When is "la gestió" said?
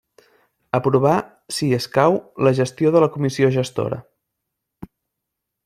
2.47-2.95